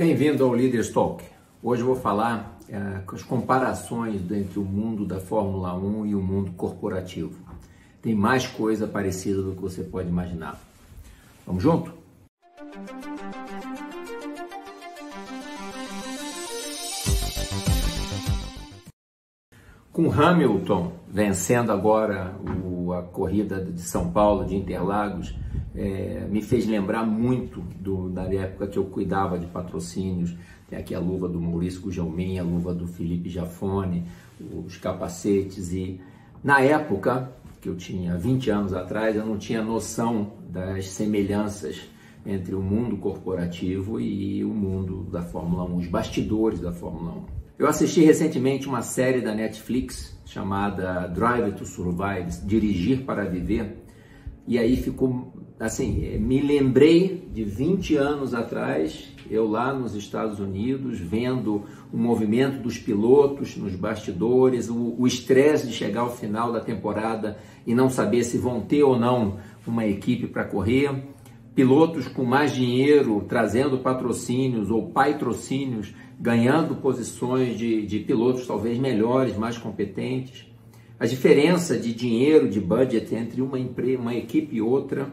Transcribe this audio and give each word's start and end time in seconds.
Bem-vindo 0.00 0.42
ao 0.42 0.52
Leaders 0.54 0.88
Talk. 0.88 1.22
Hoje 1.62 1.82
eu 1.82 1.86
vou 1.86 1.94
falar 1.94 2.58
é, 2.70 3.02
as 3.12 3.22
comparações 3.22 4.22
entre 4.32 4.58
o 4.58 4.64
mundo 4.64 5.04
da 5.04 5.20
Fórmula 5.20 5.76
1 5.76 6.06
e 6.06 6.14
o 6.14 6.22
mundo 6.22 6.52
corporativo. 6.52 7.38
Tem 8.00 8.14
mais 8.14 8.46
coisa 8.46 8.86
parecida 8.86 9.42
do 9.42 9.52
que 9.52 9.60
você 9.60 9.82
pode 9.82 10.08
imaginar. 10.08 10.58
Vamos 11.46 11.62
junto? 11.62 11.92
Com 19.92 20.12
Hamilton 20.12 20.92
vencendo 21.08 21.72
agora 21.72 22.36
o, 22.64 22.92
a 22.92 23.02
corrida 23.02 23.60
de 23.60 23.80
São 23.80 24.12
Paulo, 24.12 24.46
de 24.46 24.54
Interlagos, 24.54 25.34
é, 25.74 26.28
me 26.30 26.40
fez 26.42 26.64
lembrar 26.64 27.04
muito 27.04 27.60
do, 27.80 28.08
da 28.08 28.22
época 28.32 28.68
que 28.68 28.78
eu 28.78 28.84
cuidava 28.84 29.36
de 29.36 29.46
patrocínios. 29.46 30.32
Tem 30.68 30.78
aqui 30.78 30.94
a 30.94 31.00
luva 31.00 31.28
do 31.28 31.40
Maurício 31.40 31.80
Gujalmin, 31.80 32.38
a 32.38 32.44
luva 32.44 32.72
do 32.72 32.86
Felipe 32.86 33.28
Jafone, 33.28 34.04
os 34.64 34.76
capacetes. 34.76 35.72
E 35.72 36.00
na 36.42 36.60
época, 36.60 37.32
que 37.60 37.68
eu 37.68 37.74
tinha 37.74 38.16
20 38.16 38.48
anos 38.48 38.72
atrás, 38.72 39.16
eu 39.16 39.26
não 39.26 39.38
tinha 39.38 39.60
noção 39.60 40.34
das 40.48 40.86
semelhanças 40.86 41.80
entre 42.24 42.54
o 42.54 42.60
mundo 42.60 42.96
corporativo 42.96 44.00
e 44.00 44.44
o 44.44 44.50
mundo 44.50 45.02
da 45.10 45.22
Fórmula 45.22 45.64
1, 45.64 45.76
os 45.76 45.86
bastidores 45.88 46.60
da 46.60 46.70
Fórmula 46.70 47.12
1. 47.36 47.39
Eu 47.60 47.68
assisti 47.68 48.00
recentemente 48.00 48.66
uma 48.66 48.80
série 48.80 49.20
da 49.20 49.34
Netflix 49.34 50.18
chamada 50.24 51.06
Drive 51.08 51.52
to 51.56 51.66
Survive, 51.66 52.40
Dirigir 52.46 53.04
para 53.04 53.26
Viver, 53.26 53.76
e 54.48 54.58
aí 54.58 54.78
ficou 54.78 55.30
assim, 55.58 56.16
me 56.20 56.40
lembrei 56.40 57.28
de 57.30 57.44
20 57.44 57.96
anos 57.96 58.32
atrás, 58.32 59.12
eu 59.30 59.46
lá 59.46 59.74
nos 59.74 59.94
Estados 59.94 60.40
Unidos, 60.40 60.98
vendo 60.98 61.64
o 61.92 61.98
movimento 61.98 62.62
dos 62.62 62.78
pilotos 62.78 63.54
nos 63.58 63.76
bastidores, 63.76 64.70
o 64.70 65.06
estresse 65.06 65.66
de 65.66 65.74
chegar 65.74 66.00
ao 66.00 66.16
final 66.16 66.50
da 66.50 66.60
temporada 66.60 67.36
e 67.66 67.74
não 67.74 67.90
saber 67.90 68.24
se 68.24 68.38
vão 68.38 68.62
ter 68.62 68.82
ou 68.82 68.98
não 68.98 69.36
uma 69.66 69.84
equipe 69.84 70.26
para 70.26 70.44
correr, 70.44 70.90
pilotos 71.54 72.08
com 72.08 72.24
mais 72.24 72.54
dinheiro 72.54 73.22
trazendo 73.28 73.80
patrocínios 73.80 74.70
ou 74.70 74.90
patrocínios, 74.92 75.92
ganhando 76.20 76.74
posições 76.76 77.56
de, 77.56 77.86
de 77.86 78.00
pilotos 78.00 78.46
talvez 78.46 78.78
melhores, 78.78 79.36
mais 79.36 79.56
competentes. 79.56 80.46
A 80.98 81.06
diferença 81.06 81.78
de 81.78 81.94
dinheiro, 81.94 82.48
de 82.48 82.60
budget 82.60 83.14
entre 83.14 83.40
uma, 83.40 83.58
empresa, 83.58 83.98
uma 83.98 84.14
equipe 84.14 84.56
e 84.56 84.60
outra, 84.60 85.10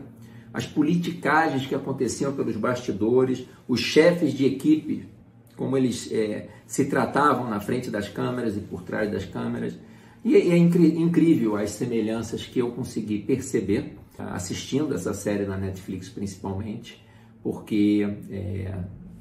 as 0.54 0.66
politicagens 0.66 1.66
que 1.66 1.74
aconteciam 1.74 2.34
pelos 2.34 2.58
bastidores, 2.58 3.46
os 3.68 3.80
chefes 3.80 4.34
de 4.34 4.46
equipe, 4.46 5.08
como 5.56 5.78
eles 5.78 6.12
é, 6.12 6.50
se 6.66 6.86
tratavam 6.86 7.50
na 7.50 7.62
frente 7.62 7.90
das 7.90 8.10
câmeras 8.10 8.58
e 8.58 8.60
por 8.60 8.84
trás 8.84 9.10
das 9.10 9.24
câmeras. 9.24 9.78
E 10.26 10.36
é, 10.36 10.58
incrível 10.58 11.56
as 11.56 11.72
semelhanças 11.72 12.46
que 12.46 12.60
eu 12.60 12.72
consegui 12.72 13.20
perceber 13.20 13.96
assistindo 14.18 14.94
essa 14.94 15.14
série 15.14 15.46
na 15.46 15.58
Netflix 15.58 16.10
principalmente, 16.10 17.02
porque 17.42 18.06
é, 18.30 18.74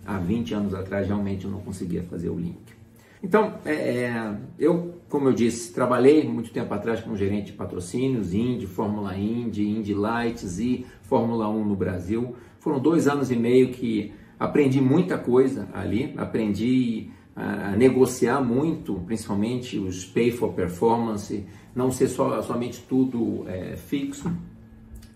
há 0.07 0.19
20 0.19 0.55
anos 0.55 0.75
atrás 0.75 1.07
realmente 1.07 1.45
eu 1.45 1.51
não 1.51 1.61
conseguia 1.61 2.03
fazer 2.03 2.29
o 2.29 2.39
link. 2.39 2.77
Então, 3.23 3.55
é, 3.65 3.73
é, 3.73 4.37
eu, 4.59 5.01
como 5.09 5.29
eu 5.29 5.33
disse, 5.33 5.73
trabalhei 5.73 6.29
muito 6.29 6.51
tempo 6.51 6.73
atrás 6.73 7.01
como 7.01 7.17
gerente 7.17 7.47
de 7.47 7.53
patrocínios, 7.55 8.33
Indy, 8.33 8.67
Fórmula 8.67 9.17
Indy, 9.17 9.67
Indy 9.69 9.95
Lights 9.95 10.59
e 10.59 10.87
Fórmula 11.03 11.49
1 11.49 11.65
no 11.65 11.75
Brasil. 11.75 12.37
Foram 12.59 12.79
dois 12.79 13.09
anos 13.09 13.31
e 13.31 13.37
meio 13.37 13.71
que 13.71 14.13
aprendi 14.39 14.81
muita 14.81 15.17
coisa 15.17 15.69
ali, 15.73 16.15
aprendi 16.17 17.11
a, 17.35 17.71
a 17.71 17.77
negociar 17.77 18.41
muito, 18.41 18.95
principalmente 19.07 19.79
os 19.79 20.05
pay 20.05 20.31
for 20.31 20.53
performance, 20.53 21.45
não 21.75 21.91
ser 21.91 22.09
só, 22.09 22.41
somente 22.43 22.81
tudo 22.89 23.45
é, 23.49 23.77
fixo 23.77 24.31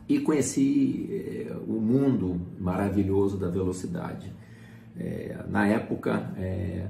e 0.09 0.19
conheci 0.19 1.09
é, 1.11 1.57
o 1.67 1.81
mundo 1.81 2.41
maravilhoso 2.59 3.39
da 3.39 3.49
velocidade. 3.49 4.33
É, 4.99 5.37
na 5.49 5.67
época, 5.67 6.31
é, 6.37 6.87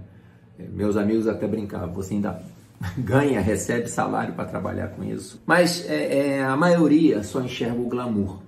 é, 0.59 0.69
meus 0.73 0.97
amigos 0.97 1.27
até 1.27 1.47
brincavam, 1.47 1.93
você 1.93 2.15
ainda 2.15 2.43
ganha, 2.99 3.41
recebe 3.41 3.89
salário 3.89 4.35
para 4.35 4.45
trabalhar 4.47 4.89
com 4.89 5.05
isso. 5.05 5.43
Mas 5.47 5.89
é, 5.89 6.37
é, 6.37 6.45
a 6.45 6.57
maioria 6.57 7.23
só 7.23 7.41
enxerga 7.41 7.81
o 7.81 7.89
glamour 7.89 8.41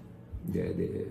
de, 0.44 0.72
de, 0.72 1.06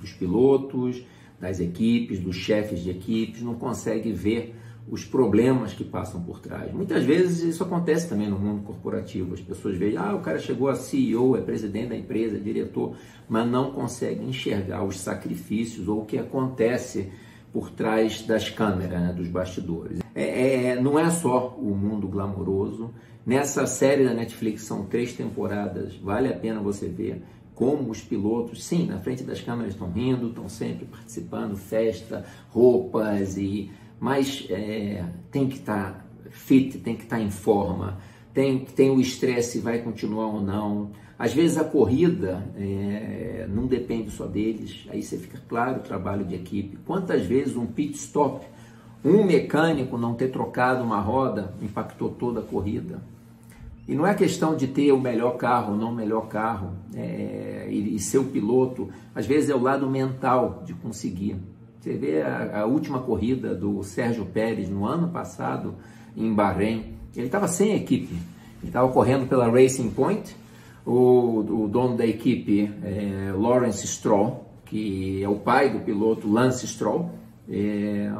dos 0.00 0.12
pilotos, 0.12 1.04
das 1.40 1.60
equipes, 1.60 2.20
dos 2.20 2.36
chefes 2.36 2.80
de 2.80 2.90
equipes, 2.90 3.42
não 3.42 3.54
consegue 3.54 4.12
ver 4.12 4.54
os 4.88 5.04
problemas 5.04 5.72
que 5.72 5.82
passam 5.82 6.22
por 6.22 6.40
trás. 6.40 6.72
Muitas 6.72 7.04
vezes 7.04 7.42
isso 7.42 7.62
acontece 7.62 8.08
também 8.08 8.28
no 8.28 8.38
mundo 8.38 8.62
corporativo. 8.62 9.34
As 9.34 9.40
pessoas 9.40 9.76
veem, 9.76 9.96
ah, 9.96 10.14
o 10.14 10.20
cara 10.20 10.38
chegou 10.38 10.68
a 10.68 10.74
CEO, 10.74 11.36
é 11.36 11.40
presidente 11.40 11.88
da 11.88 11.96
empresa, 11.96 12.36
é 12.36 12.40
diretor, 12.40 12.94
mas 13.28 13.48
não 13.48 13.70
consegue 13.72 14.24
enxergar 14.24 14.84
os 14.84 14.98
sacrifícios 14.98 15.88
ou 15.88 16.02
o 16.02 16.04
que 16.04 16.18
acontece 16.18 17.10
por 17.52 17.70
trás 17.70 18.22
das 18.22 18.50
câmeras, 18.50 19.00
né, 19.00 19.12
dos 19.12 19.28
bastidores. 19.28 20.00
É, 20.14 20.70
é, 20.70 20.80
não 20.80 20.98
é 20.98 21.08
só 21.10 21.56
o 21.56 21.74
mundo 21.74 22.06
glamouroso. 22.08 22.90
Nessa 23.24 23.66
série 23.66 24.04
da 24.04 24.12
Netflix 24.12 24.62
são 24.62 24.84
três 24.84 25.14
temporadas, 25.14 25.96
vale 25.96 26.28
a 26.28 26.36
pena 26.36 26.60
você 26.60 26.88
ver 26.88 27.22
como 27.54 27.90
os 27.90 28.00
pilotos, 28.00 28.64
sim, 28.64 28.86
na 28.86 28.98
frente 28.98 29.22
das 29.22 29.40
câmeras 29.40 29.74
estão 29.74 29.88
rindo, 29.90 30.28
estão 30.28 30.48
sempre 30.48 30.84
participando, 30.84 31.56
festa, 31.56 32.24
roupas 32.50 33.38
e 33.38 33.70
mas 34.04 34.46
é, 34.50 35.02
tem 35.30 35.48
que 35.48 35.56
estar 35.56 35.92
tá 35.92 36.28
fit, 36.28 36.76
tem 36.76 36.94
que 36.94 37.04
estar 37.04 37.16
tá 37.16 37.22
em 37.22 37.30
forma, 37.30 37.96
tem, 38.34 38.58
tem 38.58 38.90
o 38.90 39.00
estresse, 39.00 39.60
vai 39.60 39.78
continuar 39.78 40.26
ou 40.26 40.42
não. 40.42 40.90
Às 41.18 41.32
vezes 41.32 41.56
a 41.56 41.64
corrida 41.64 42.46
é, 42.54 43.46
não 43.48 43.66
depende 43.66 44.10
só 44.10 44.26
deles, 44.26 44.86
aí 44.90 45.02
você 45.02 45.16
fica 45.16 45.40
claro 45.48 45.78
o 45.78 45.82
trabalho 45.82 46.22
de 46.22 46.34
equipe. 46.34 46.76
Quantas 46.84 47.24
vezes 47.24 47.56
um 47.56 47.64
pit 47.64 47.96
stop, 47.96 48.44
um 49.02 49.24
mecânico 49.24 49.96
não 49.96 50.12
ter 50.12 50.28
trocado 50.28 50.84
uma 50.84 51.00
roda 51.00 51.54
impactou 51.62 52.10
toda 52.10 52.40
a 52.40 52.42
corrida? 52.42 53.00
E 53.88 53.94
não 53.94 54.06
é 54.06 54.12
questão 54.12 54.54
de 54.54 54.66
ter 54.66 54.92
o 54.92 55.00
melhor 55.00 55.38
carro 55.38 55.72
ou 55.72 55.78
não 55.78 55.92
o 55.92 55.94
melhor 55.94 56.28
carro 56.28 56.72
é, 56.94 57.68
e, 57.70 57.96
e 57.96 57.98
ser 57.98 58.18
o 58.18 58.24
piloto, 58.24 58.90
às 59.14 59.24
vezes 59.24 59.48
é 59.48 59.54
o 59.54 59.62
lado 59.62 59.88
mental 59.88 60.62
de 60.66 60.74
conseguir. 60.74 61.36
Você 61.84 61.92
vê 61.92 62.22
a, 62.22 62.60
a 62.60 62.64
última 62.64 63.00
corrida 63.00 63.54
do 63.54 63.82
Sérgio 63.82 64.24
Pérez 64.24 64.70
no 64.70 64.86
ano 64.86 65.08
passado 65.08 65.74
em 66.16 66.32
Bahrein, 66.32 66.94
ele 67.14 67.26
estava 67.26 67.46
sem 67.46 67.74
equipe, 67.74 68.14
ele 68.62 68.68
estava 68.68 68.90
correndo 68.90 69.28
pela 69.28 69.50
Racing 69.50 69.90
Point, 69.90 70.34
o, 70.86 71.40
o 71.40 71.68
dono 71.68 71.94
da 71.94 72.06
equipe 72.06 72.72
é 72.82 73.30
Lawrence 73.36 73.86
Stroll, 73.86 74.48
que 74.64 75.22
é 75.22 75.28
o 75.28 75.34
pai 75.34 75.74
do 75.74 75.80
piloto 75.80 76.26
Lance 76.26 76.66
Stroll, 76.66 77.10
é, 77.50 78.10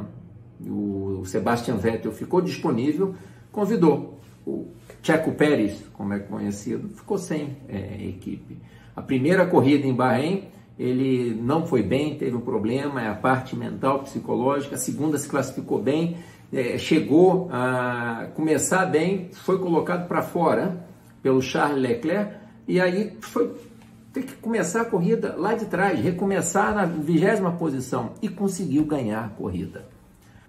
o 0.61 1.23
Sebastian 1.25 1.77
Vettel 1.77 2.13
ficou 2.13 2.43
disponível, 2.43 3.15
convidou 3.51 4.21
o 4.47 4.67
Checo 5.03 5.33
Pérez, 5.33 5.83
como 5.95 6.13
é 6.13 6.19
conhecido, 6.19 6.91
ficou 6.91 7.17
sem 7.17 7.57
é, 7.67 7.97
equipe. 8.07 8.59
A 8.95 9.01
primeira 9.01 9.47
corrida 9.47 9.87
em 9.87 9.95
Bahrein, 9.95 10.49
ele 10.79 11.35
não 11.35 11.67
foi 11.67 11.83
bem, 11.83 12.17
teve 12.17 12.35
um 12.35 12.41
problema, 12.41 13.03
é 13.03 13.09
a 13.09 13.15
parte 13.15 13.55
mental, 13.57 14.01
psicológica. 14.01 14.75
A 14.75 14.79
segunda 14.79 15.17
se 15.19 15.29
classificou 15.29 15.81
bem, 15.81 16.17
é, 16.53 16.77
chegou 16.79 17.49
a 17.53 18.29
começar 18.35 18.87
bem, 18.87 19.31
foi 19.33 19.59
colocado 19.59 20.09
para 20.09 20.23
fora 20.23 20.85
pelo 21.23 21.41
Charles 21.41 21.81
Leclerc 21.81 22.35
e 22.67 22.81
aí 22.81 23.17
foi 23.21 23.55
ter 24.13 24.23
que 24.23 24.35
começar 24.35 24.83
a 24.83 24.85
corrida 24.85 25.35
lá 25.37 25.55
de 25.55 25.67
trás, 25.67 25.99
recomeçar 25.99 26.75
na 26.75 26.87
vigésima 26.87 27.53
posição 27.53 28.13
e 28.23 28.29
conseguiu 28.29 28.85
ganhar 28.85 29.25
a 29.25 29.29
corrida. 29.29 29.87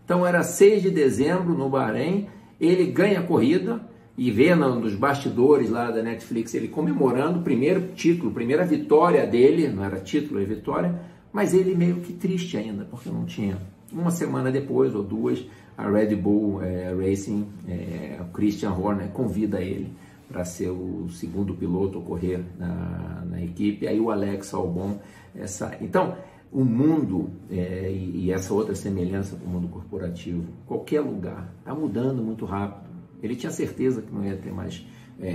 Então 0.04 0.25
era 0.25 0.44
6 0.44 0.83
de 0.83 0.92
dezembro 0.92 1.56
no 1.56 1.68
Bahrein, 1.68 2.28
ele 2.62 2.86
ganha 2.86 3.21
a 3.21 3.24
corrida, 3.24 3.81
e 4.17 4.31
vendo 4.31 4.79
nos 4.79 4.95
bastidores 4.95 5.69
lá 5.69 5.91
da 5.91 6.01
Netflix 6.01 6.53
ele 6.53 6.67
comemorando 6.67 7.39
o 7.39 7.44
primeiro 7.44 7.89
título, 7.94 8.31
primeira 8.31 8.65
vitória 8.65 9.25
dele, 9.27 9.67
não 9.67 9.83
era 9.83 10.00
título, 10.00 10.41
é 10.41 10.45
vitória, 10.45 11.00
mas 11.33 11.53
ele 11.53 11.75
meio 11.75 11.97
que 11.97 12.13
triste 12.13 12.56
ainda, 12.57 12.85
porque 12.85 13.09
não 13.09 13.25
tinha. 13.25 13.57
Uma 13.91 14.12
semana 14.12 14.50
depois, 14.51 14.95
ou 14.95 15.03
duas, 15.03 15.45
a 15.77 15.89
Red 15.89 16.15
Bull 16.15 16.63
é, 16.63 16.94
Racing, 16.94 17.45
é, 17.67 18.17
o 18.21 18.31
Christian 18.31 18.71
Horner 18.71 19.09
convida 19.09 19.62
ele 19.62 19.91
para 20.29 20.45
ser 20.45 20.69
o 20.69 21.07
segundo 21.09 21.53
piloto 21.53 22.00
a 22.00 22.01
correr 22.01 22.44
na, 22.57 23.23
na, 23.29 23.44
equipe, 23.44 23.88
aí 23.88 24.00
o 24.00 24.09
Alex 24.09 24.53
Albon, 24.53 24.97
essa... 25.35 25.77
Então, 25.81 26.15
o 26.51 26.63
mundo 26.63 27.29
é, 27.51 27.91
e 27.91 28.31
essa 28.31 28.53
outra 28.53 28.73
semelhança 28.73 29.35
com 29.35 29.45
o 29.45 29.50
mundo 29.50 29.68
corporativo, 29.68 30.45
qualquer 30.65 31.01
lugar, 31.01 31.53
está 31.59 31.75
mudando 31.75 32.23
muito 32.23 32.45
rápido 32.45 32.84
ele 33.25 33.36
tinha 33.36 33.51
certeza 33.51 34.01
que 34.01 34.13
não 34.13 34.24
ia 34.24 34.36
ter 34.36 34.51
mais, 34.51 34.86
é, 35.19 35.27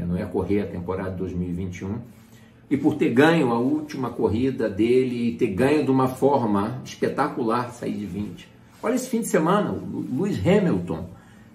é, 0.00 0.04
não 0.06 0.16
ia 0.16 0.26
correr 0.26 0.60
a 0.60 0.66
temporada 0.66 1.10
de 1.10 1.18
2021, 1.18 1.98
e 2.70 2.76
por 2.76 2.96
ter 2.96 3.10
ganho 3.10 3.52
a 3.52 3.58
última 3.58 4.10
corrida 4.10 4.68
dele 4.70 5.36
ter 5.36 5.48
ganho 5.48 5.84
de 5.84 5.90
uma 5.90 6.08
forma 6.08 6.80
espetacular 6.84 7.70
sair 7.72 7.94
de 7.94 8.06
20. 8.06 8.48
Olha 8.82 8.94
esse 8.94 9.08
fim 9.08 9.20
de 9.20 9.28
semana, 9.28 9.70
o 9.70 10.04
Lewis 10.16 10.38
Hamilton, 10.38 11.08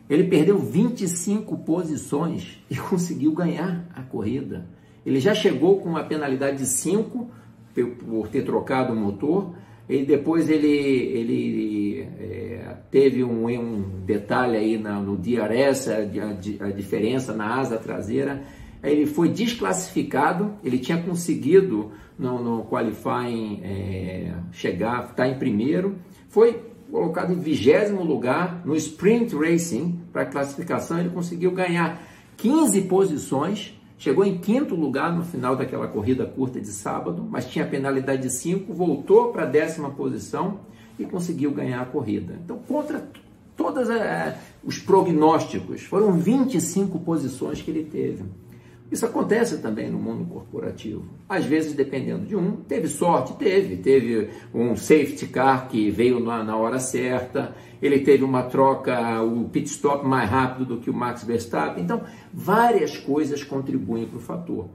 ele 0.10 0.24
perdeu 0.24 0.58
25 0.58 1.58
posições 1.60 2.60
e 2.70 2.76
conseguiu 2.78 3.32
ganhar 3.32 3.86
a 3.96 4.02
corrida. 4.02 4.66
Ele 5.06 5.20
já 5.20 5.34
chegou 5.34 5.80
com 5.80 5.90
uma 5.90 6.04
penalidade 6.04 6.58
de 6.58 6.66
5 6.66 7.30
por 7.74 8.28
ter 8.28 8.44
trocado 8.44 8.94
o 8.94 8.96
motor, 8.96 9.54
e 9.90 10.06
depois 10.06 10.48
ele, 10.48 10.68
ele 10.68 12.08
é, 12.20 12.78
teve 12.92 13.24
um, 13.24 13.50
um, 13.50 13.82
detalhe 14.06 14.56
aí 14.56 14.78
na, 14.78 15.00
no 15.00 15.18
DRS, 15.18 15.88
a, 15.88 16.66
a, 16.66 16.72
diferença 16.72 17.34
na 17.34 17.56
asa 17.56 17.78
traseira, 17.78 18.44
ele 18.84 19.08
foi 19.08 19.30
desclassificado, 19.30 20.54
ele 20.64 20.78
tinha 20.78 21.02
conseguido 21.02 21.92
no, 22.20 22.42
no 22.42 22.66
qualifying 22.66 23.62
é, 23.64 24.34
chegar, 24.52 25.02
estar 25.06 25.16
tá 25.16 25.28
em 25.28 25.40
primeiro, 25.40 25.96
foi 26.30 26.70
colocado 26.92 27.34
em 27.34 27.40
vigésimo 27.40 28.04
lugar 28.04 28.62
no 28.64 28.76
sprint 28.76 29.36
racing 29.36 30.00
para 30.14 30.24
classificação, 30.24 31.00
ele 31.00 31.10
conseguiu 31.10 31.50
ganhar 31.50 32.00
15 32.38 32.82
posições, 32.84 33.79
chegou 34.00 34.24
em 34.26 34.38
quinto 34.38 34.74
lugar 34.74 35.16
no 35.16 35.24
final 35.24 35.56
daquela 35.56 35.88
corrida 35.88 36.26
curta 36.26 36.60
de 36.60 36.70
sábado, 36.70 37.28
mas 37.30 37.46
tinha 37.46 37.68
penalidade 37.68 38.24
de 38.24 38.30
5, 38.32 38.74
voltou 38.74 39.32
para 39.32 39.44
a 39.44 39.46
décima 39.46 39.92
posição 39.92 40.62
e 40.98 41.06
conseguiu 41.06 41.52
ganhar 41.52 41.82
a 41.82 41.86
corrida. 41.86 42.40
Então, 42.44 42.58
contra 42.68 43.08
todos 43.56 43.90
é, 43.90 44.40
os 44.64 44.80
prognósticos, 44.80 45.82
foram 45.82 46.14
25 46.14 46.98
posições 47.00 47.62
que 47.62 47.70
ele 47.70 47.84
teve. 47.84 48.24
Isso 48.92 49.06
acontece 49.06 49.60
também 49.60 49.90
no 49.90 50.00
mundo 50.00 50.26
corporativo. 50.26 51.06
Às 51.28 51.46
vezes, 51.46 51.74
dependendo 51.74 52.26
de 52.26 52.36
um, 52.36 52.54
teve 52.58 52.88
sorte, 52.88 53.34
teve. 53.34 53.78
Teve 53.78 54.30
um 54.54 54.76
safety 54.76 55.28
car 55.28 55.68
que 55.68 55.92
veio 55.92 56.20
na, 56.20 56.44
na 56.44 56.58
hora 56.58 56.80
certa, 56.80 57.56
ele 57.82 58.00
teve 58.00 58.24
uma 58.24 58.44
troca, 58.44 59.22
o 59.22 59.48
pit 59.50 59.70
stop 59.70 60.06
mais 60.06 60.30
rápido 60.30 60.66
do 60.66 60.78
que 60.82 60.90
o 60.90 60.94
Max 60.94 61.24
Verstappen. 61.24 61.84
Então, 61.84 62.02
várias 62.34 62.98
coisas 62.98 63.44
contribuem 63.44 64.08
para 64.08 64.18
o 64.18 64.22
fator. 64.22 64.68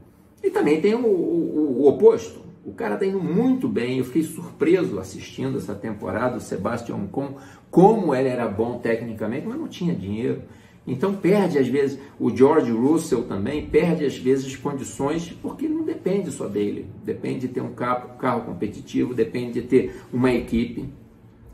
E 0.42 0.50
também 0.50 0.80
tem 0.80 0.94
o, 0.94 1.06
o, 1.06 1.82
o 1.82 1.88
oposto. 1.88 2.44
O 2.64 2.72
cara 2.72 2.94
está 2.94 3.04
indo 3.04 3.20
muito 3.20 3.68
bem. 3.68 3.98
Eu 3.98 4.04
fiquei 4.04 4.22
surpreso 4.22 5.00
assistindo 5.00 5.58
essa 5.58 5.74
temporada, 5.74 6.36
o 6.36 6.40
Sebastian 6.40 6.96
Ocon, 6.96 7.34
como 7.70 8.14
ele 8.14 8.28
era 8.28 8.46
bom 8.46 8.78
tecnicamente, 8.78 9.46
mas 9.46 9.58
não 9.58 9.66
tinha 9.66 9.94
dinheiro. 9.94 10.42
Então 10.86 11.14
perde 11.14 11.58
às 11.58 11.66
vezes, 11.66 11.98
o 12.20 12.34
George 12.34 12.70
Russell 12.70 13.24
também 13.24 13.66
perde 13.66 14.04
às 14.04 14.16
vezes 14.18 14.54
condições 14.56 15.30
porque 15.40 15.66
não 15.66 15.82
depende 15.82 16.30
só 16.30 16.46
dele, 16.46 16.86
depende 17.02 17.46
de 17.46 17.48
ter 17.48 17.62
um 17.62 17.72
carro, 17.72 18.18
carro 18.18 18.42
competitivo, 18.42 19.14
depende 19.14 19.60
de 19.60 19.66
ter 19.66 20.02
uma 20.12 20.32
equipe. 20.32 20.88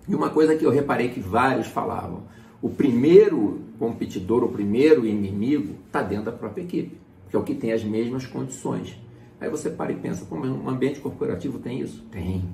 E 0.08 0.14
uma 0.14 0.30
coisa 0.30 0.56
que 0.56 0.64
eu 0.64 0.70
reparei 0.70 1.10
que 1.10 1.20
vários 1.20 1.68
falavam, 1.68 2.24
o 2.60 2.68
primeiro 2.68 3.60
competidor, 3.78 4.42
o 4.42 4.48
primeiro 4.48 5.06
inimigo 5.06 5.76
está 5.86 6.02
dentro 6.02 6.26
da 6.26 6.32
própria 6.32 6.62
equipe, 6.62 6.98
que 7.28 7.36
é 7.36 7.38
o 7.38 7.44
que 7.44 7.54
tem 7.54 7.72
as 7.72 7.84
mesmas 7.84 8.26
condições. 8.26 9.00
Aí 9.40 9.48
você 9.48 9.70
para 9.70 9.92
e 9.92 9.96
pensa, 9.96 10.26
como 10.26 10.44
um 10.44 10.68
ambiente 10.68 11.00
corporativo 11.00 11.58
tem 11.58 11.80
isso? 11.80 12.04
Tem. 12.10 12.44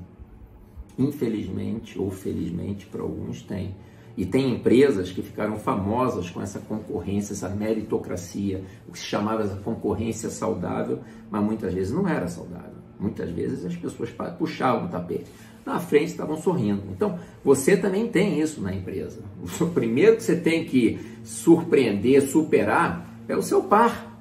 Infelizmente 0.99 1.99
ou 1.99 2.11
felizmente 2.11 2.87
para 2.87 3.03
alguns 3.03 3.43
tem. 3.43 3.75
E 4.17 4.25
tem 4.25 4.55
empresas 4.55 5.11
que 5.11 5.21
ficaram 5.21 5.59
famosas 5.59 6.31
com 6.31 6.41
essa 6.41 6.59
concorrência, 6.59 7.35
essa 7.35 7.51
meritocracia, 7.51 8.65
o 8.89 8.93
que 8.93 8.99
se 8.99 9.05
chamava 9.05 9.43
essa 9.43 9.57
concorrência 9.57 10.31
saudável, 10.31 11.01
mas 11.31 11.45
muitas 11.45 11.75
vezes 11.75 11.93
não 11.93 12.09
era 12.09 12.27
saudável. 12.27 12.77
Muitas 12.99 13.31
vezes 13.31 13.65
as 13.67 13.77
pessoas 13.77 14.11
puxavam 14.39 14.87
o 14.87 14.89
tapete. 14.89 15.27
Na 15.67 15.79
frente 15.81 16.07
estavam 16.07 16.37
sorrindo. 16.39 16.83
Então, 16.91 17.19
você 17.45 17.77
também 17.77 18.09
tem 18.09 18.41
isso 18.41 18.61
na 18.61 18.75
empresa. 18.75 19.21
O 19.61 19.67
primeiro 19.67 20.17
que 20.17 20.23
você 20.23 20.37
tem 20.37 20.65
que 20.65 20.99
surpreender, 21.23 22.23
superar, 22.23 23.07
é 23.29 23.37
o 23.37 23.43
seu 23.43 23.65
par. 23.65 24.17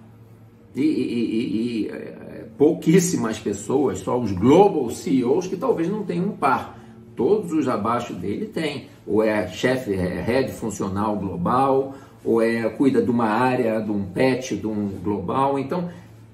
E, 0.75 0.81
e, 0.81 0.83
e, 0.83 1.86
e 1.86 1.88
é, 1.88 2.47
pouquíssimas 2.57 3.39
pessoas, 3.39 4.00
só 4.00 4.19
os 4.19 4.33
global 4.33 4.89
CEOs, 4.89 5.47
que 5.47 5.56
talvez 5.56 5.88
não 5.88 6.03
tenham 6.03 6.25
um 6.25 6.31
par. 6.36 6.84
Todos 7.15 7.51
os 7.51 7.67
abaixo 7.67 8.13
dele 8.13 8.47
têm 8.47 8.88
ou 9.07 9.23
é 9.23 9.47
chefe, 9.47 9.94
é 9.94 10.21
head 10.21 10.51
funcional 10.51 11.15
global, 11.15 11.95
ou 12.23 12.41
é 12.41 12.67
cuida 12.69 13.01
de 13.01 13.12
uma 13.12 13.27
área, 13.27 13.79
de 13.79 13.91
um 13.91 14.03
patch, 14.03 14.53
de 14.53 14.67
um 14.67 14.89
global. 15.03 15.59
Então, 15.59 15.89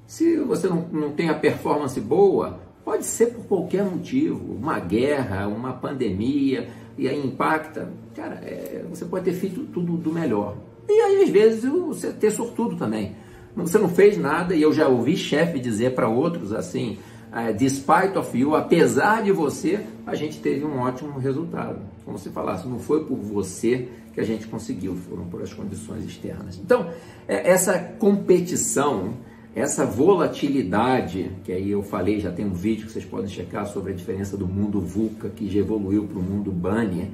se 0.08 0.38
você 0.38 0.68
não, 0.68 0.86
não 0.92 1.12
tem 1.12 1.30
a 1.30 1.34
performance 1.34 2.00
boa, 2.00 2.60
pode 2.84 3.06
ser 3.06 3.28
por 3.28 3.46
qualquer 3.46 3.84
motivo, 3.84 4.56
uma 4.56 4.80
guerra, 4.80 5.48
uma 5.48 5.74
pandemia, 5.74 6.70
e 6.98 7.08
aí 7.08 7.26
impacta. 7.26 7.90
Cara, 8.16 8.36
é, 8.44 8.84
você 8.90 9.06
pode 9.06 9.26
ter 9.26 9.34
feito 9.34 9.62
tudo 9.66 9.98
do 9.98 10.12
melhor. 10.12 10.56
E 10.88 10.94
aí, 10.94 11.24
às 11.24 11.30
vezes, 11.30 11.64
você 11.64 12.12
ter 12.12 12.32
sortudo 12.32 12.76
também. 12.76 13.16
Você 13.56 13.78
não 13.78 13.90
fez 13.90 14.18
nada, 14.18 14.56
e 14.56 14.62
eu 14.62 14.72
já 14.72 14.88
ouvi 14.88 15.18
chefe 15.18 15.60
dizer 15.60 15.94
para 15.94 16.08
outros 16.08 16.54
assim, 16.54 16.98
uh, 17.32 17.54
despite 17.58 18.18
of 18.18 18.38
you, 18.38 18.56
apesar 18.56 19.24
de 19.24 19.32
você, 19.32 19.86
a 20.06 20.16
gente 20.16 20.40
teve 20.40 20.66
um 20.66 20.80
ótimo 20.80 21.18
resultado. 21.20 21.80
Como 22.06 22.18
se 22.18 22.30
falasse, 22.30 22.68
não 22.68 22.80
foi 22.80 23.06
por 23.06 23.18
você 23.18 23.88
que 24.14 24.20
a 24.20 24.24
gente 24.24 24.48
conseguiu, 24.48 24.96
foram 24.96 25.26
por 25.26 25.42
as 25.42 25.54
condições 25.54 26.04
externas. 26.04 26.60
Então, 26.64 26.90
é, 27.28 27.50
essa 27.50 27.80
competição, 27.80 29.14
essa 29.56 29.86
volatilidade, 29.86 31.32
que 31.44 31.52
aí 31.52 31.72
eu 31.72 31.82
falei, 31.82 32.20
já 32.20 32.32
tem 32.32 32.46
um 32.46 32.54
vídeo 32.54 32.88
que 32.88 32.92
vocês 32.92 33.06
podem 33.06 33.30
checar 33.30 33.66
sobre 33.68 33.94
a 33.94 33.96
diferença 33.96 34.36
do 34.36 34.48
mundo 34.48 34.82
VUCA, 34.82 35.30
que 35.30 35.50
já 35.50 35.60
evoluiu 35.60 36.06
para 36.06 36.20
o 36.20 36.22
mundo 36.22 36.52
BANI, 36.52 37.12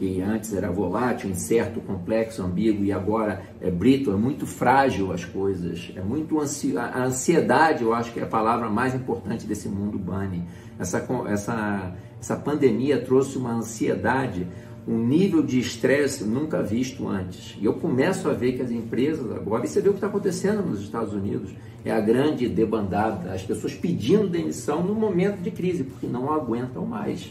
que 0.00 0.22
antes 0.22 0.54
era 0.54 0.70
volátil, 0.70 1.28
incerto, 1.28 1.78
complexo, 1.78 2.42
ambíguo 2.42 2.82
e 2.82 2.90
agora 2.90 3.42
é 3.60 3.70
brito, 3.70 4.10
é 4.10 4.16
muito 4.16 4.46
frágil 4.46 5.12
as 5.12 5.26
coisas, 5.26 5.92
é 5.94 6.00
muito 6.00 6.40
ansi 6.40 6.74
a 6.74 7.04
ansiedade, 7.04 7.84
eu 7.84 7.92
acho 7.92 8.10
que 8.10 8.18
é 8.18 8.22
a 8.22 8.26
palavra 8.26 8.70
mais 8.70 8.94
importante 8.94 9.46
desse 9.46 9.68
mundo 9.68 9.98
bunny. 9.98 10.42
Essa, 10.78 11.06
essa, 11.28 11.94
essa 12.18 12.34
pandemia 12.34 12.98
trouxe 12.98 13.36
uma 13.36 13.52
ansiedade, 13.52 14.46
um 14.88 14.96
nível 14.96 15.42
de 15.42 15.60
estresse 15.60 16.24
nunca 16.24 16.62
visto 16.62 17.06
antes. 17.06 17.54
E 17.60 17.66
eu 17.66 17.74
começo 17.74 18.26
a 18.30 18.32
ver 18.32 18.52
que 18.52 18.62
as 18.62 18.70
empresas 18.70 19.30
agora, 19.30 19.66
e 19.66 19.68
você 19.68 19.82
vê 19.82 19.90
o 19.90 19.92
que 19.92 19.98
está 19.98 20.06
acontecendo 20.06 20.62
nos 20.62 20.80
Estados 20.80 21.12
Unidos, 21.12 21.50
é 21.84 21.92
a 21.92 22.00
grande 22.00 22.48
debandada, 22.48 23.34
as 23.34 23.42
pessoas 23.42 23.74
pedindo 23.74 24.26
demissão 24.26 24.82
no 24.82 24.94
momento 24.94 25.42
de 25.42 25.50
crise, 25.50 25.84
porque 25.84 26.06
não 26.06 26.32
aguentam 26.32 26.86
mais 26.86 27.30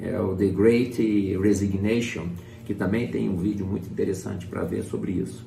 é 0.00 0.20
o 0.20 0.34
The 0.34 0.48
Great 0.48 1.36
Resignation, 1.36 2.28
que 2.64 2.74
também 2.74 3.10
tem 3.10 3.28
um 3.28 3.36
vídeo 3.36 3.66
muito 3.66 3.88
interessante 3.88 4.46
para 4.46 4.62
ver 4.64 4.82
sobre 4.82 5.12
isso. 5.12 5.46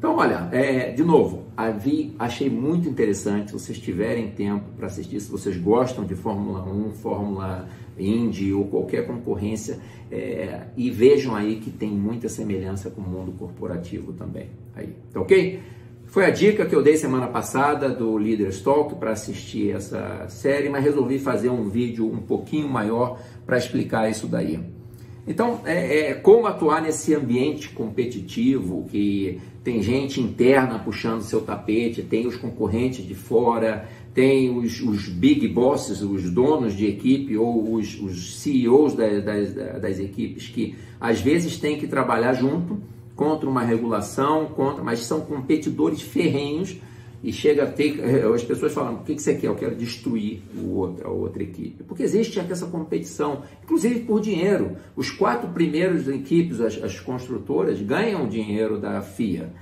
Então, 0.00 0.16
olha, 0.16 0.48
é, 0.50 0.92
de 0.92 1.04
novo, 1.04 1.44
vi, 1.78 2.14
achei 2.18 2.48
muito 2.48 2.88
interessante. 2.88 3.48
Se 3.48 3.52
vocês 3.52 3.78
tiverem 3.78 4.30
tempo 4.30 4.64
para 4.74 4.86
assistir, 4.86 5.20
se 5.20 5.30
vocês 5.30 5.58
gostam 5.58 6.06
de 6.06 6.14
Fórmula 6.14 6.64
1, 6.64 6.92
Fórmula 6.92 7.68
Indy 7.98 8.50
ou 8.54 8.64
qualquer 8.64 9.06
concorrência, 9.06 9.78
é, 10.10 10.68
e 10.74 10.90
vejam 10.90 11.36
aí 11.36 11.56
que 11.56 11.70
tem 11.70 11.90
muita 11.90 12.30
semelhança 12.30 12.88
com 12.88 13.02
o 13.02 13.04
mundo 13.04 13.32
corporativo 13.32 14.14
também. 14.14 14.48
Aí, 14.74 14.94
tá 15.12 15.20
ok? 15.20 15.60
Foi 16.10 16.24
a 16.24 16.30
dica 16.30 16.66
que 16.66 16.74
eu 16.74 16.82
dei 16.82 16.96
semana 16.96 17.28
passada 17.28 17.88
do 17.88 18.16
Leaders 18.16 18.60
Talk 18.60 18.96
para 18.96 19.12
assistir 19.12 19.70
essa 19.70 20.26
série, 20.28 20.68
mas 20.68 20.82
resolvi 20.82 21.20
fazer 21.20 21.50
um 21.50 21.68
vídeo 21.68 22.04
um 22.04 22.18
pouquinho 22.18 22.68
maior 22.68 23.20
para 23.46 23.56
explicar 23.56 24.10
isso 24.10 24.26
daí. 24.26 24.58
Então, 25.24 25.60
é, 25.64 26.10
é, 26.10 26.14
como 26.14 26.48
atuar 26.48 26.82
nesse 26.82 27.14
ambiente 27.14 27.68
competitivo 27.68 28.88
que 28.90 29.40
tem 29.62 29.80
gente 29.80 30.20
interna 30.20 30.80
puxando 30.80 31.20
seu 31.20 31.42
tapete, 31.42 32.02
tem 32.02 32.26
os 32.26 32.34
concorrentes 32.34 33.06
de 33.06 33.14
fora, 33.14 33.88
tem 34.12 34.50
os, 34.50 34.80
os 34.80 35.08
big 35.08 35.46
bosses, 35.46 36.02
os 36.02 36.28
donos 36.28 36.74
de 36.74 36.86
equipe 36.86 37.36
ou 37.36 37.74
os, 37.74 38.00
os 38.00 38.40
CEOs 38.40 38.94
das, 38.94 39.24
das, 39.24 39.54
das 39.80 40.00
equipes 40.00 40.48
que 40.48 40.74
às 41.00 41.20
vezes 41.20 41.56
têm 41.56 41.78
que 41.78 41.86
trabalhar 41.86 42.32
junto 42.32 42.80
contra 43.14 43.48
uma 43.48 43.62
regulação, 43.62 44.46
contra, 44.46 44.82
mas 44.82 45.00
são 45.00 45.20
competidores 45.20 46.02
ferrenhos 46.02 46.76
e 47.22 47.32
chega 47.32 47.64
a 47.64 47.66
ter. 47.66 47.98
Eh, 48.00 48.24
as 48.34 48.42
pessoas 48.42 48.72
falam: 48.72 48.94
o 48.94 49.04
que 49.04 49.18
você 49.18 49.34
quer? 49.34 49.48
Eu 49.48 49.54
quero 49.54 49.74
destruir 49.74 50.42
o 50.56 50.76
outro, 50.76 51.06
a 51.06 51.10
outra 51.10 51.42
equipe. 51.42 51.84
Porque 51.84 52.02
existe 52.02 52.38
essa 52.38 52.66
competição, 52.66 53.42
inclusive 53.62 54.00
por 54.00 54.20
dinheiro. 54.20 54.76
Os 54.96 55.10
quatro 55.10 55.48
primeiros 55.50 56.08
equipes, 56.08 56.60
as, 56.60 56.82
as 56.82 56.98
construtoras, 56.98 57.80
ganham 57.80 58.28
dinheiro 58.28 58.78
da 58.78 59.00
FIA. 59.02 59.52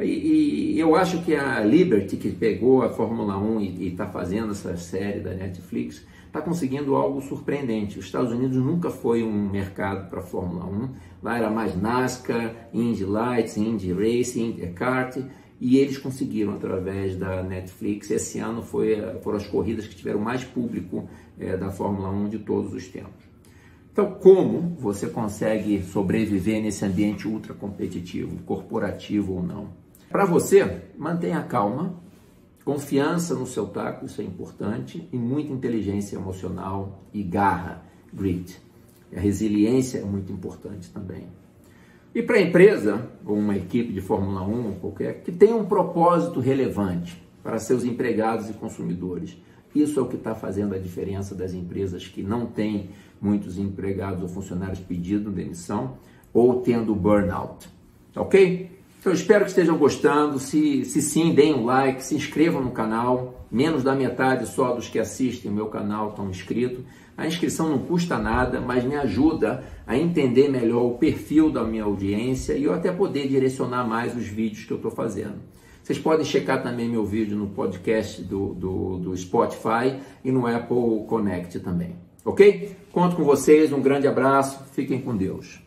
E, 0.00 0.74
e, 0.74 0.80
eu 0.80 0.96
acho 0.96 1.22
que 1.22 1.36
a 1.36 1.60
Liberty, 1.60 2.16
que 2.16 2.30
pegou 2.30 2.82
a 2.82 2.90
Fórmula 2.90 3.38
1 3.38 3.60
e 3.60 3.88
está 3.88 4.06
fazendo 4.06 4.50
essa 4.50 4.76
série 4.76 5.20
da 5.20 5.32
Netflix, 5.32 6.04
está 6.34 6.42
conseguindo 6.42 6.96
algo 6.96 7.20
surpreendente. 7.20 7.96
Os 7.96 8.06
Estados 8.06 8.32
Unidos 8.32 8.56
nunca 8.56 8.90
foi 8.90 9.22
um 9.22 9.48
mercado 9.48 10.10
para 10.10 10.20
Fórmula 10.20 10.66
1. 10.66 10.88
Lá 11.22 11.38
era 11.38 11.48
mais 11.48 11.80
NASCAR, 11.80 12.68
Indy 12.74 13.04
Lights, 13.04 13.56
Indy 13.56 13.92
Racing, 13.92 14.50
Indy 14.50 14.66
Kart. 14.72 15.16
e 15.60 15.78
eles 15.78 15.96
conseguiram 15.96 16.54
através 16.54 17.16
da 17.16 17.40
Netflix. 17.44 18.10
Esse 18.10 18.40
ano 18.40 18.62
foi, 18.62 19.00
foram 19.22 19.38
as 19.38 19.46
corridas 19.46 19.86
que 19.86 19.94
tiveram 19.94 20.18
mais 20.18 20.42
público 20.42 21.08
é, 21.38 21.56
da 21.56 21.70
Fórmula 21.70 22.10
1 22.10 22.30
de 22.30 22.38
todos 22.40 22.74
os 22.74 22.88
tempos. 22.88 23.24
Então, 23.92 24.10
como 24.14 24.74
você 24.76 25.06
consegue 25.06 25.84
sobreviver 25.84 26.60
nesse 26.60 26.84
ambiente 26.84 27.28
ultra 27.28 27.54
competitivo, 27.54 28.42
corporativo 28.42 29.34
ou 29.34 29.42
não? 29.42 29.68
Para 30.10 30.24
você, 30.24 30.82
mantenha 30.98 31.42
calma, 31.42 32.02
confiança 32.64 33.34
no 33.34 33.46
seu 33.46 33.66
taco, 33.66 34.06
isso 34.06 34.20
é 34.20 34.24
importante, 34.24 35.08
e 35.12 35.16
muita 35.16 35.52
inteligência 35.52 36.16
emocional 36.16 37.02
e 37.12 37.22
garra, 37.22 37.82
grit. 38.12 38.58
A 39.14 39.20
resiliência 39.20 39.98
é 39.98 40.04
muito 40.04 40.32
importante 40.32 40.90
também. 40.90 41.26
E 42.14 42.22
para 42.22 42.36
a 42.36 42.40
empresa, 42.40 43.10
ou 43.24 43.36
uma 43.36 43.56
equipe 43.56 43.92
de 43.92 44.00
Fórmula 44.00 44.42
1, 44.42 44.66
ou 44.66 44.72
qualquer, 44.74 45.22
que 45.22 45.32
tenha 45.32 45.56
um 45.56 45.64
propósito 45.66 46.40
relevante 46.40 47.22
para 47.42 47.58
seus 47.58 47.84
empregados 47.84 48.48
e 48.48 48.54
consumidores. 48.54 49.36
Isso 49.74 50.00
é 50.00 50.02
o 50.02 50.06
que 50.06 50.16
está 50.16 50.34
fazendo 50.34 50.74
a 50.74 50.78
diferença 50.78 51.34
das 51.34 51.52
empresas 51.52 52.06
que 52.06 52.22
não 52.22 52.46
têm 52.46 52.90
muitos 53.20 53.58
empregados 53.58 54.22
ou 54.22 54.28
funcionários 54.28 54.78
pedindo 54.80 55.30
demissão 55.30 55.98
ou 56.32 56.62
tendo 56.62 56.94
burnout. 56.94 57.68
Ok? 58.16 58.70
Então 59.04 59.12
espero 59.12 59.44
que 59.44 59.50
estejam 59.50 59.76
gostando. 59.76 60.38
Se, 60.38 60.82
se 60.86 61.02
sim, 61.02 61.34
deem 61.34 61.52
um 61.52 61.66
like, 61.66 62.02
se 62.02 62.14
inscrevam 62.14 62.62
no 62.62 62.70
canal. 62.70 63.46
Menos 63.50 63.82
da 63.82 63.94
metade 63.94 64.48
só 64.48 64.74
dos 64.74 64.88
que 64.88 64.98
assistem 64.98 65.50
o 65.50 65.54
meu 65.54 65.66
canal 65.66 66.08
estão 66.08 66.30
inscritos. 66.30 66.82
A 67.14 67.26
inscrição 67.26 67.68
não 67.68 67.80
custa 67.80 68.16
nada, 68.16 68.62
mas 68.62 68.82
me 68.82 68.96
ajuda 68.96 69.62
a 69.86 69.94
entender 69.94 70.48
melhor 70.48 70.86
o 70.86 70.96
perfil 70.96 71.50
da 71.50 71.62
minha 71.62 71.84
audiência 71.84 72.54
e 72.54 72.64
eu 72.64 72.72
até 72.72 72.90
poder 72.90 73.28
direcionar 73.28 73.86
mais 73.86 74.16
os 74.16 74.26
vídeos 74.26 74.64
que 74.64 74.72
eu 74.72 74.78
estou 74.78 74.90
fazendo. 74.90 75.34
Vocês 75.82 75.98
podem 75.98 76.24
checar 76.24 76.62
também 76.62 76.88
meu 76.88 77.04
vídeo 77.04 77.36
no 77.36 77.48
podcast 77.48 78.22
do, 78.22 78.54
do, 78.54 78.98
do 79.00 79.16
Spotify 79.18 80.00
e 80.24 80.32
no 80.32 80.46
Apple 80.46 81.04
Connect 81.06 81.60
também. 81.60 81.94
Ok? 82.24 82.74
Conto 82.90 83.16
com 83.16 83.22
vocês, 83.22 83.70
um 83.70 83.82
grande 83.82 84.08
abraço, 84.08 84.64
fiquem 84.72 84.98
com 84.98 85.14
Deus. 85.14 85.63